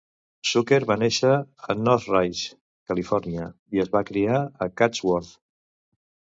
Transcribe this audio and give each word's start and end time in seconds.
Zucker 0.51 0.79
va 0.91 0.95
néixer 1.01 1.33
a 1.33 1.75
Northridge, 1.81 2.57
Califòrnia, 2.93 3.47
i 3.77 3.85
es 3.87 3.95
va 3.99 4.05
criar 4.11 4.43
a 4.69 4.73
Chatsworth. 4.81 5.33